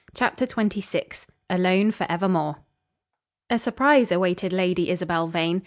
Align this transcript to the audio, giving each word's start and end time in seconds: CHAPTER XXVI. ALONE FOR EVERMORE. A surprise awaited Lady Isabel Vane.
CHAPTER 0.15 0.47
XXVI. 0.47 1.27
ALONE 1.47 1.91
FOR 1.91 2.07
EVERMORE. 2.11 2.55
A 3.51 3.59
surprise 3.59 4.11
awaited 4.11 4.51
Lady 4.51 4.89
Isabel 4.89 5.27
Vane. 5.27 5.59